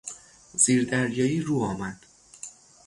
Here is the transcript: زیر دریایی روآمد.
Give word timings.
زیر 0.53 0.85
دریایی 0.85 1.41
روآمد. 1.41 2.03